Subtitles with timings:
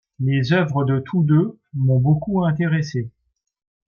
[0.19, 3.11] Les œuvres de tous deux m'ont beaucoup intéressé.